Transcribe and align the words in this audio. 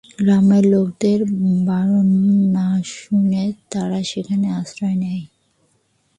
গ্রামের 0.19 0.63
লোকেদের 0.65 1.19
বারণ 1.65 2.07
না 2.55 2.67
শুনে 2.93 3.43
তারা 3.71 3.99
সেখানে 4.03 4.47
আশ্রয় 4.51 4.95
নেয়। 4.95 5.23